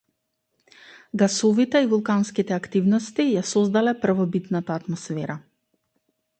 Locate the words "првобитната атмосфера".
4.07-5.41